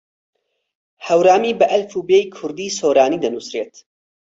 [1.07, 3.73] هەورامی بە ئەلفوبێی کوردیی سۆرانی دەنووسرێت.